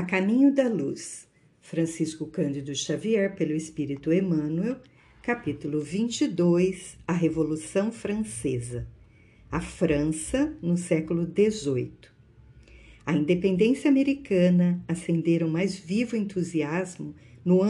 [0.00, 1.28] A Caminho da Luz,
[1.60, 4.78] Francisco Cândido Xavier, pelo Espírito Emmanuel,
[5.22, 8.88] capítulo 22 A Revolução Francesa.
[9.52, 11.92] A França no século XVIII.
[13.04, 17.14] A independência americana acendera o mais vivo entusiasmo
[17.44, 17.60] no,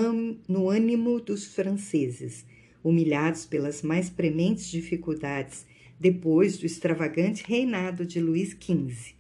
[0.46, 2.46] no ânimo dos franceses,
[2.80, 5.66] humilhados pelas mais prementes dificuldades
[5.98, 9.19] depois do extravagante reinado de Luís XV.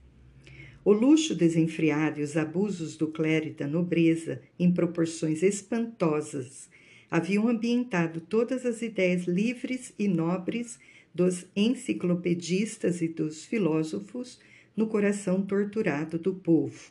[0.90, 6.68] O luxo desenfreado e os abusos do clero e da nobreza, em proporções espantosas,
[7.08, 10.80] haviam ambientado todas as ideias livres e nobres
[11.14, 14.40] dos enciclopedistas e dos filósofos
[14.76, 16.90] no coração torturado do povo.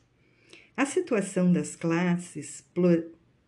[0.77, 2.63] A situação das classes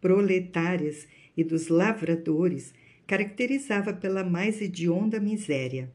[0.01, 1.07] proletárias
[1.37, 2.73] e dos lavradores
[3.07, 5.89] caracterizava pela mais hedionda miséria.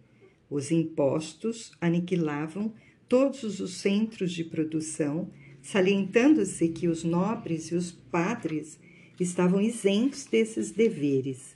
[0.48, 2.73] Os impostos aniquilavam
[3.09, 5.30] todos os centros de produção,
[5.62, 8.79] salientando-se que os nobres e os padres
[9.18, 11.54] estavam isentos desses deveres.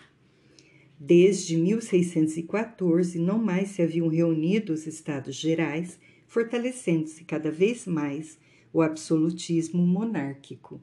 [0.99, 8.39] Desde 1614, não mais se haviam reunido os Estados Gerais, fortalecendo-se cada vez mais
[8.73, 10.81] o absolutismo monárquico.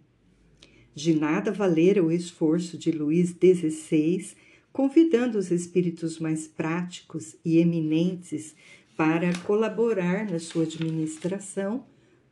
[0.93, 4.35] De nada valera o esforço de Luís XVI,
[4.73, 8.55] convidando os espíritos mais práticos e eminentes
[8.97, 11.85] para colaborar na sua administração,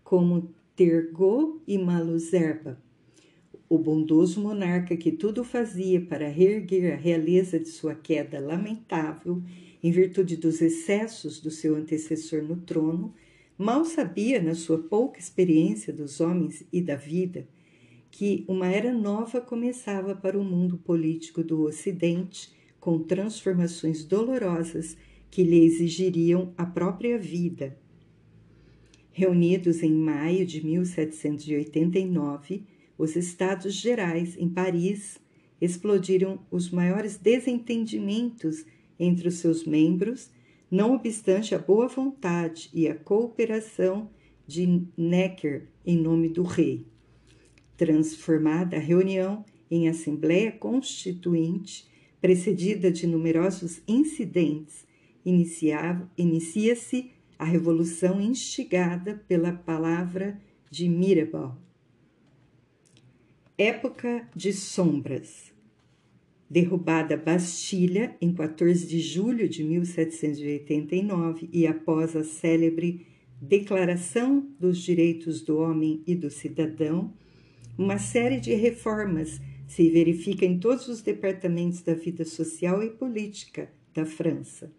[0.04, 2.82] como Tergot e Maluzerba.
[3.70, 9.44] O bondoso monarca que tudo fazia para reerguer a realeza de sua queda lamentável,
[9.84, 13.14] em virtude dos excessos do seu antecessor no trono,
[13.56, 17.48] mal sabia, na sua pouca experiência dos homens e da vida,
[18.10, 24.98] que uma era nova começava para o mundo político do Ocidente, com transformações dolorosas
[25.36, 27.78] que lhe exigiriam a própria vida.
[29.12, 32.64] Reunidos em maio de 1789,
[32.98, 35.20] os Estados Gerais em Paris
[35.60, 38.66] explodiram os maiores desentendimentos
[38.98, 40.32] entre os seus membros,
[40.72, 44.10] não obstante a boa vontade e a cooperação
[44.48, 46.86] de Necker em nome do rei.
[47.76, 51.86] Transformada a reunião em Assembleia Constituinte,
[52.22, 54.86] precedida de numerosos incidentes
[55.26, 61.58] inicia-se a revolução instigada pela palavra de Mirabeau.
[63.58, 65.54] Época de sombras.
[66.50, 73.08] Derrubada Bastilha em 14 de julho de 1789 e após a célebre
[73.42, 77.14] Declaração dos Direitos do Homem e do Cidadão,
[77.78, 83.70] uma série de reformas se verifica em todos os departamentos da vida social e política
[83.94, 84.72] da França.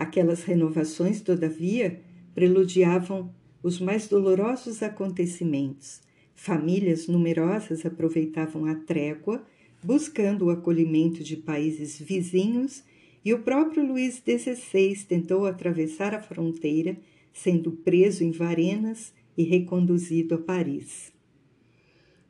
[0.00, 2.00] Aquelas renovações, todavia,
[2.34, 3.30] preludiavam
[3.62, 6.00] os mais dolorosos acontecimentos.
[6.34, 9.44] Famílias numerosas aproveitavam a trégua,
[9.84, 12.82] buscando o acolhimento de países vizinhos,
[13.22, 16.96] e o próprio Luís XVI tentou atravessar a fronteira,
[17.30, 21.12] sendo preso em Varenas e reconduzido a Paris.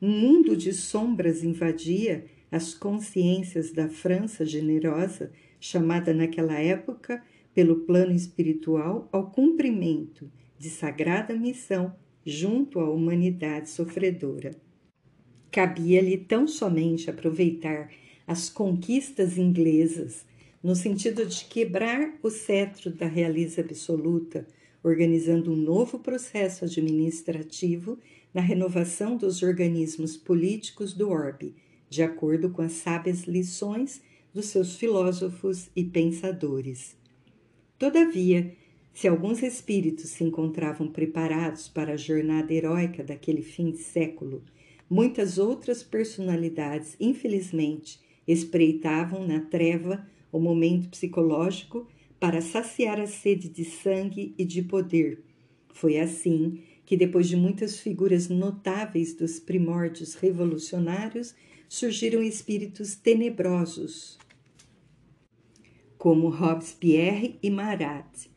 [0.01, 7.23] Um mundo de sombras invadia as consciências da França generosa, chamada naquela época
[7.53, 11.95] pelo plano espiritual ao cumprimento de sagrada missão
[12.25, 14.51] junto à humanidade sofredora.
[15.51, 17.89] Cabia-lhe tão somente aproveitar
[18.27, 20.25] as conquistas inglesas
[20.63, 24.47] no sentido de quebrar o cetro da realeza absoluta,
[24.83, 27.97] organizando um novo processo administrativo
[28.33, 31.55] na renovação dos organismos políticos do orbe,
[31.89, 34.01] de acordo com as sábias lições
[34.33, 37.00] dos seus filósofos e pensadores.
[37.81, 38.55] Todavia,
[38.93, 44.43] se alguns espíritos se encontravam preparados para a jornada heróica daquele fim de século,
[44.87, 51.87] muitas outras personalidades, infelizmente, espreitavam na treva o momento psicológico
[52.19, 55.23] para saciar a sede de sangue e de poder.
[55.73, 61.33] Foi assim que, depois de muitas figuras notáveis dos primórdios revolucionários,
[61.67, 64.19] surgiram espíritos tenebrosos,
[66.01, 68.27] como Robespierre e Marat.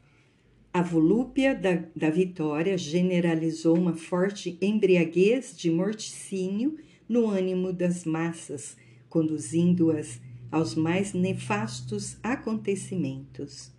[0.70, 6.76] A volúpia da, da vitória generalizou uma forte embriaguez de morticínio
[7.08, 8.76] no ânimo das massas,
[9.08, 10.20] conduzindo-as
[10.52, 13.72] aos mais nefastos acontecimentos.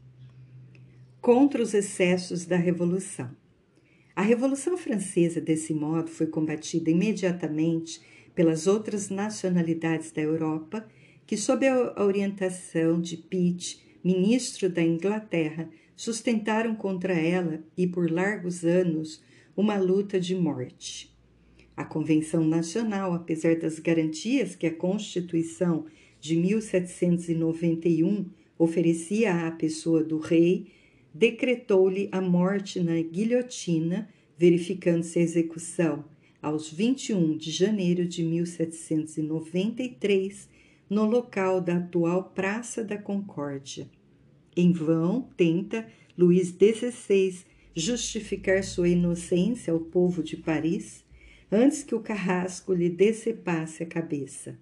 [1.21, 3.29] Contra os excessos da Revolução.
[4.15, 8.01] A Revolução Francesa, desse modo, foi combatida imediatamente
[8.33, 10.87] pelas outras nacionalidades da Europa
[11.25, 18.63] que, sob a orientação de Pitt, ministro da Inglaterra, sustentaram contra ela e por largos
[18.63, 19.21] anos
[19.55, 21.13] uma luta de morte.
[21.75, 25.85] A Convenção Nacional, apesar das garantias que a Constituição
[26.19, 28.25] de 1791
[28.57, 30.67] oferecia à pessoa do rei,
[31.13, 36.05] decretou-lhe a morte na guilhotina, verificando-se a execução
[36.41, 40.49] aos 21 de janeiro de 1793,
[40.89, 43.89] no local da atual Praça da Concórdia.
[44.55, 45.87] Em vão tenta
[46.17, 47.45] Luís XVI
[47.75, 51.03] justificar sua inocência ao povo de Paris
[51.51, 54.57] antes que o carrasco lhe decepasse a cabeça.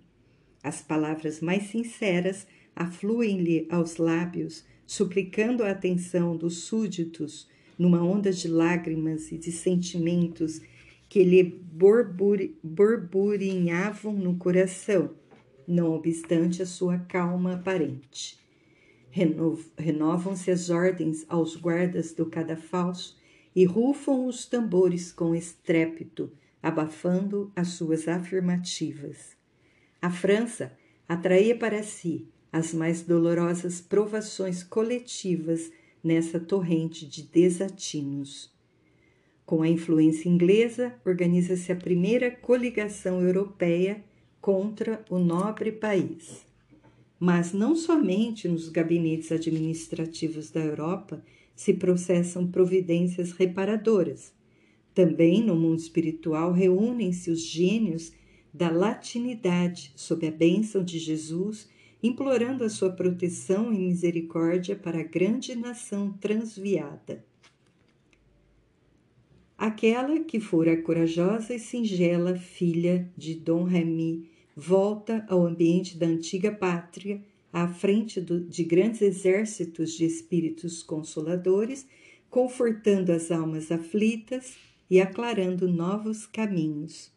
[0.63, 7.47] As palavras mais sinceras afluem-lhe aos lábios, suplicando a atenção dos súditos
[7.77, 10.59] numa onda de lágrimas e de sentimentos
[11.09, 15.11] que lhe burburinhavam no coração,
[15.67, 18.39] não obstante a sua calma aparente.
[19.77, 23.17] Renovam-se as ordens aos guardas do cadafalso
[23.55, 26.31] e rufam os tambores com estrépito,
[26.61, 29.37] abafando as suas afirmativas.
[30.01, 30.75] A França
[31.07, 35.71] atraía para si as mais dolorosas provações coletivas
[36.03, 38.51] nessa torrente de desatinos.
[39.45, 44.03] Com a influência inglesa, organiza-se a primeira coligação europeia
[44.43, 46.45] contra o nobre país.
[47.17, 51.23] Mas não somente nos gabinetes administrativos da Europa
[51.55, 54.33] se processam providências reparadoras.
[54.93, 58.11] Também no mundo espiritual reúnem-se os gênios
[58.53, 61.69] da latinidade sob a bênção de Jesus,
[62.03, 67.23] implorando a sua proteção e misericórdia para a grande nação transviada.
[69.57, 76.51] Aquela que fora corajosa e singela filha de Dom Remy volta ao ambiente da antiga
[76.51, 77.21] pátria,
[77.51, 81.87] à frente do, de grandes exércitos de espíritos consoladores,
[82.29, 84.55] confortando as almas aflitas
[84.89, 87.11] e aclarando novos caminhos.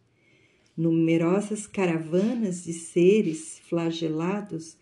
[0.77, 4.77] Numerosas caravanas de seres flagelados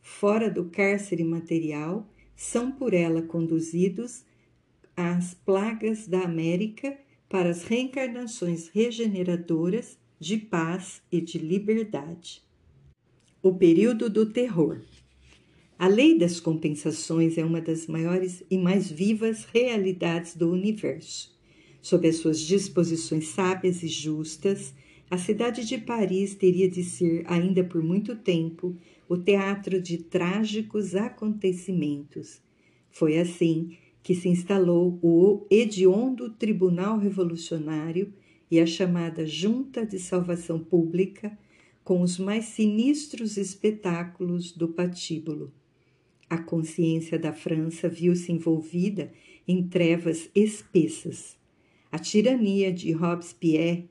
[0.00, 2.06] fora do cárcere material
[2.36, 4.24] são por ela conduzidos
[4.96, 12.42] às plagas da América para as reencarnações regeneradoras de paz e de liberdade.
[13.40, 14.80] O período do terror.
[15.78, 21.38] A lei das compensações é uma das maiores e mais vivas realidades do universo.
[21.80, 24.74] Sob as suas disposições sábias e justas,
[25.08, 28.76] a cidade de Paris teria de ser, ainda por muito tempo,
[29.08, 32.42] o teatro de trágicos acontecimentos.
[32.90, 38.12] Foi assim que se instalou o hediondo Tribunal Revolucionário
[38.50, 41.36] e a chamada Junta de Salvação Pública,
[41.84, 45.52] com os mais sinistros espetáculos do patíbulo.
[46.28, 49.10] A consciência da França viu-se envolvida
[49.46, 51.38] em trevas espessas.
[51.90, 53.88] A tirania de Robespierre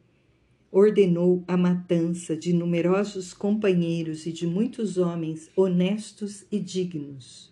[0.71, 7.51] ordenou a matança de numerosos companheiros e de muitos homens honestos e dignos.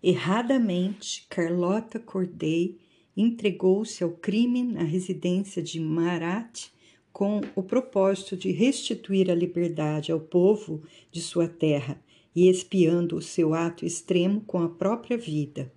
[0.00, 2.76] Erradamente, Carlota Corday
[3.16, 6.68] entregou-se ao crime na residência de Marat
[7.12, 12.02] com o propósito de restituir a liberdade ao povo de sua terra
[12.34, 15.70] e espiando o seu ato extremo com a própria vida.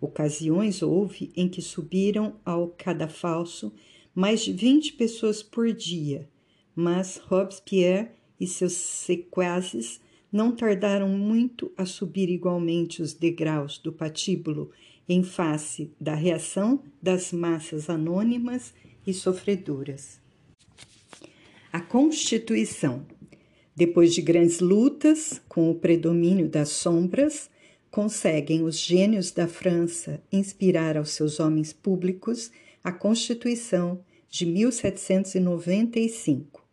[0.00, 3.72] Ocasiões houve em que subiram ao cadafalso
[4.14, 6.28] mais de 20 pessoas por dia,
[6.74, 10.00] mas Robespierre e seus sequazes
[10.30, 14.70] não tardaram muito a subir igualmente os degraus do patíbulo
[15.08, 18.74] em face da reação das massas anônimas
[19.06, 20.20] e sofredoras.
[21.72, 23.06] A Constituição.
[23.74, 27.48] Depois de grandes lutas com o predomínio das sombras,
[27.90, 32.50] conseguem os gênios da França inspirar aos seus homens públicos
[32.82, 36.66] a Constituição de 1795.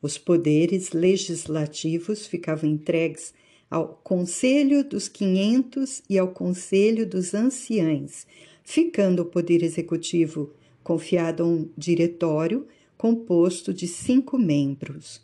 [0.00, 3.32] Os poderes legislativos ficavam entregues
[3.72, 8.26] ao Conselho dos Quinhentos e ao Conselho dos Anciães,
[8.62, 10.52] ficando o poder executivo
[10.84, 12.66] confiado a um diretório
[12.98, 15.22] composto de cinco membros.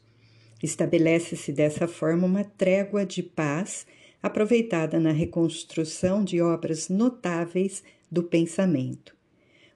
[0.62, 3.86] Estabelece-se dessa forma uma trégua de paz
[4.22, 9.14] aproveitada na reconstrução de obras notáveis do pensamento.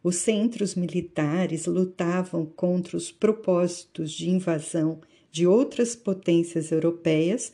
[0.02, 4.98] Os centros militares lutavam contra os propósitos de invasão
[5.30, 7.52] de outras potências europeias,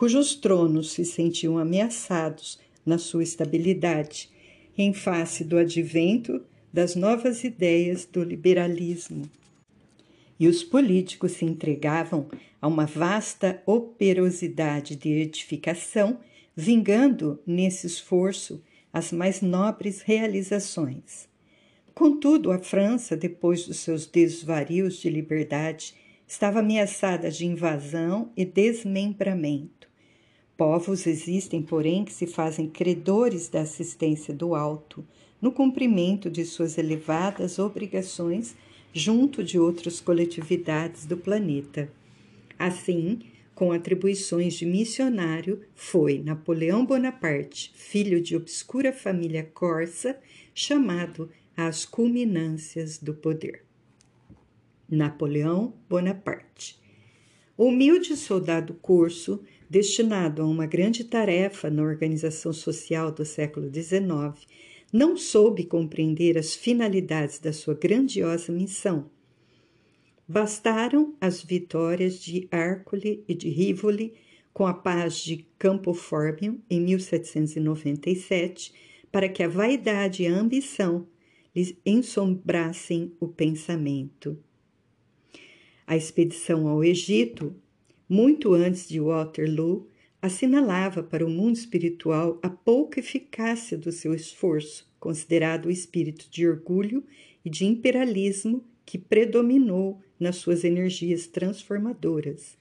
[0.00, 4.30] cujos tronos se sentiam ameaçados na sua estabilidade,
[4.78, 6.42] em face do advento
[6.72, 9.30] das novas ideias do liberalismo.
[10.38, 12.30] E os políticos se entregavam
[12.62, 16.18] a uma vasta operosidade de edificação,
[16.56, 21.28] vingando nesse esforço as mais nobres realizações.
[21.94, 25.94] Contudo, a França, depois dos seus desvarios de liberdade,
[26.26, 29.79] estava ameaçada de invasão e desmembramento.
[30.60, 35.02] Povos existem, porém, que se fazem credores da assistência do alto,
[35.40, 38.54] no cumprimento de suas elevadas obrigações
[38.92, 41.90] junto de outras coletividades do planeta.
[42.58, 43.20] Assim,
[43.54, 50.20] com atribuições de missionário, foi Napoleão Bonaparte, filho de obscura família corsa,
[50.54, 53.64] chamado às culminâncias do poder.
[54.86, 56.78] Napoleão Bonaparte.
[57.62, 64.48] Humilde soldado corso, destinado a uma grande tarefa na organização social do século XIX,
[64.90, 69.10] não soube compreender as finalidades da sua grandiosa missão.
[70.26, 74.14] Bastaram as vitórias de Arcole e de Rivoli
[74.54, 78.72] com a paz de Campo Formio em 1797
[79.12, 81.06] para que a vaidade e a ambição
[81.54, 84.38] lhes ensombrassem o pensamento.
[85.90, 87.52] A expedição ao Egito,
[88.08, 89.88] muito antes de Waterloo,
[90.22, 96.46] assinalava para o mundo espiritual a pouca eficácia do seu esforço, considerado o espírito de
[96.46, 97.02] orgulho
[97.44, 102.56] e de imperialismo que predominou nas suas energias transformadoras.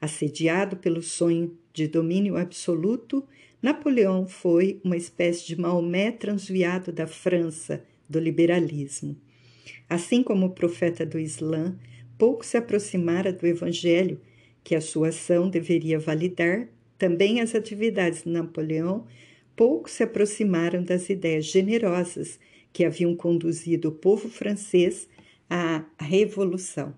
[0.00, 3.22] Assediado pelo sonho de domínio absoluto,
[3.60, 9.14] Napoleão foi uma espécie de Maomé transviado da França, do liberalismo.
[9.90, 11.76] Assim como o profeta do Islã,
[12.22, 14.20] pouco se aproximara do Evangelho,
[14.62, 19.08] que a sua ação deveria validar também as atividades de Napoleão
[19.56, 22.38] pouco se aproximaram das ideias generosas
[22.72, 25.08] que haviam conduzido o povo francês
[25.50, 26.96] à revolução.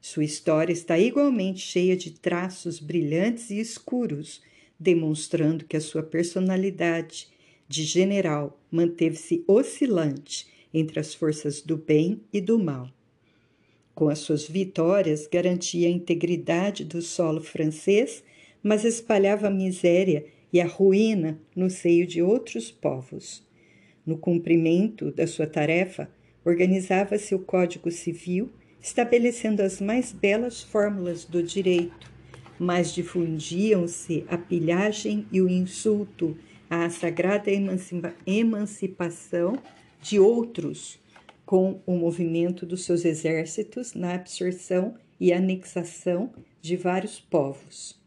[0.00, 4.42] Sua história está igualmente cheia de traços brilhantes e escuros,
[4.76, 7.28] demonstrando que a sua personalidade
[7.68, 12.90] de general manteve-se oscilante entre as forças do bem e do mal.
[14.00, 18.24] Com as suas vitórias, garantia a integridade do solo francês
[18.62, 23.46] mas espalhava a miséria e a ruína no seio de outros povos.
[24.06, 26.10] No cumprimento da sua tarefa,
[26.46, 28.48] organizava-se o Código Civil,
[28.80, 32.10] estabelecendo as mais belas fórmulas do direito,
[32.58, 36.38] mas difundiam-se a pilhagem e o insulto
[36.70, 37.50] à sagrada
[38.26, 39.58] emancipação
[40.00, 40.98] de outros,
[41.50, 48.00] com o movimento dos seus exércitos na absorção e anexação de vários povos.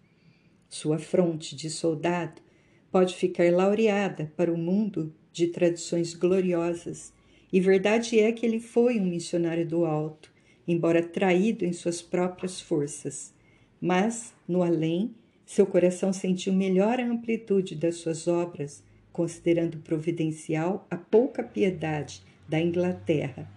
[0.69, 2.41] Sua fronte de soldado
[2.89, 7.11] pode ficar laureada para o mundo de tradições gloriosas,
[7.51, 10.31] e verdade é que ele foi um missionário do alto,
[10.65, 13.33] embora traído em suas próprias forças.
[13.81, 15.13] Mas, no além,
[15.45, 18.81] seu coração sentiu melhor a amplitude das suas obras,
[19.11, 23.49] considerando providencial a pouca piedade da Inglaterra,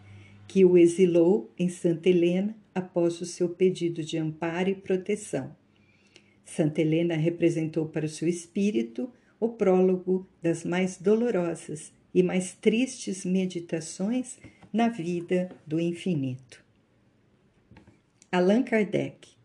[0.47, 5.55] que o exilou em Santa Helena após o seu pedido de amparo e proteção.
[6.45, 13.25] Santa Helena representou para o seu espírito o prólogo das mais dolorosas e mais tristes
[13.25, 14.39] meditações
[14.73, 16.65] na vida do infinito.
[18.31, 19.37] Allan Kardec.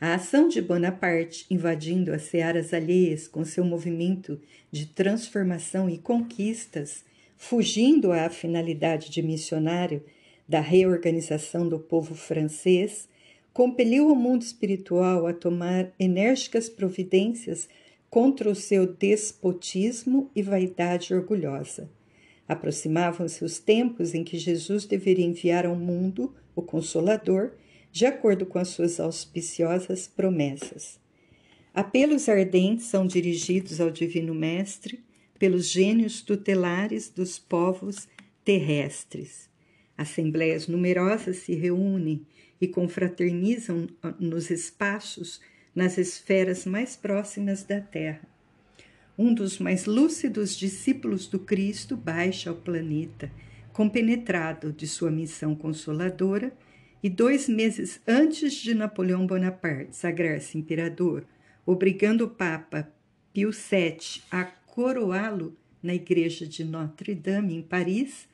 [0.00, 4.40] A ação de Bonaparte invadindo as searas alheias com seu movimento
[4.72, 7.04] de transformação e conquistas,
[7.42, 10.04] fugindo à finalidade de missionário
[10.46, 13.08] da reorganização do povo francês,
[13.50, 17.66] compeliu o mundo espiritual a tomar enérgicas providências
[18.10, 21.90] contra o seu despotismo e vaidade orgulhosa.
[22.46, 27.52] Aproximavam-se os tempos em que Jesus deveria enviar ao mundo o Consolador,
[27.90, 31.00] de acordo com as suas auspiciosas promessas.
[31.72, 35.02] Apelos ardentes são dirigidos ao Divino Mestre
[35.40, 38.06] pelos gênios tutelares dos povos
[38.44, 39.48] terrestres.
[39.96, 42.26] Assembleias numerosas se reúnem
[42.60, 45.40] e confraternizam ah, nos espaços,
[45.74, 48.28] nas esferas mais próximas da Terra.
[49.16, 53.32] Um dos mais lúcidos discípulos do Cristo baixa ao planeta,
[53.72, 56.52] compenetrado de sua missão consoladora,
[57.02, 61.24] e dois meses antes de Napoleão Bonaparte sagrar-se imperador,
[61.64, 62.92] obrigando o Papa
[63.32, 68.26] Pio VII a coroá-lo na igreja de Notre-Dame, em Paris,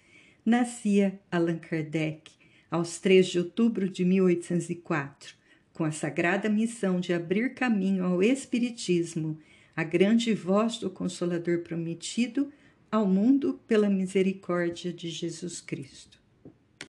[0.44, 2.30] nascia Allan Kardec,
[2.70, 5.34] aos 3 de outubro de 1804,
[5.72, 9.36] com a sagrada missão de abrir caminho ao Espiritismo,
[9.74, 12.52] a grande voz do Consolador prometido
[12.92, 16.16] ao mundo pela misericórdia de Jesus Cristo.